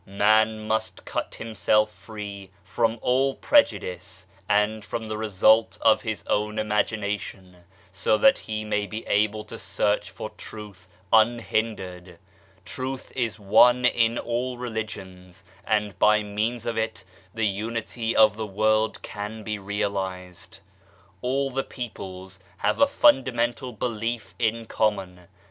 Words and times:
Man 0.07 0.65
must 0.67 1.05
cut 1.05 1.35
himself 1.35 1.91
free 1.91 2.49
from 2.63 2.97
all 3.03 3.35
prejudice 3.35 4.25
and 4.49 4.83
from 4.83 5.05
the 5.05 5.15
result 5.19 5.77
of 5.79 6.01
his 6.01 6.23
own 6.25 6.57
imagination, 6.57 7.57
so 7.91 8.17
that 8.17 8.39
he 8.39 8.63
may 8.65 8.87
be 8.87 9.05
able 9.05 9.43
to 9.45 9.59
search 9.59 10.09
for 10.09 10.31
Truth 10.31 10.87
unhindered. 11.13 12.17
Truth 12.65 13.11
is 13.15 13.37
one 13.39 13.85
in 13.85 14.17
all 14.17 14.57
religions, 14.57 15.43
and 15.67 15.99
by 15.99 16.23
means 16.23 16.65
of 16.65 16.79
it 16.79 17.03
the 17.35 17.45
unity 17.45 18.15
of 18.15 18.35
the 18.37 18.47
world 18.47 19.03
can 19.03 19.43
be 19.43 19.59
realized. 19.59 20.61
All 21.21 21.51
the 21.51 21.63
peoples 21.63 22.39
have 22.57 22.79
a 22.81 22.87
fundamental 22.87 23.71
belief 23.71 24.33
in 24.39 24.65
common. 24.65 25.27